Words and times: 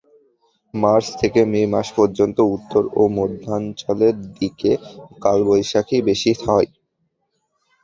March 0.73 1.07
থেকে 1.19 1.39
May 1.45 1.61
মাস 1.73 1.87
পর্যন্ত 1.97 2.37
উত্তর 2.55 2.83
ও 2.93 3.11
মধ্যাঞ্চলের 3.17 4.15
দিকে 4.35 4.71
কালবৈশাখী 5.21 5.97
বেশি 6.07 6.31
হয়। 6.43 6.69